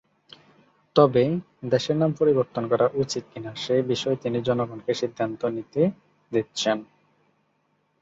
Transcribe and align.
তবে, 0.95 1.23
দেশের 1.65 1.97
নাম 1.97 2.11
পরিবর্তন 2.13 2.63
করা 2.67 2.87
উচিত 2.95 3.23
কিনা 3.31 3.51
সে 3.55 3.75
বিষয়ে 3.83 4.21
তিনি 4.23 4.37
জনগণকে 4.41 4.91
সিদ্ধান্ত 4.93 5.41
নিতে 5.47 5.81
দিচ্ছেন। 6.31 6.77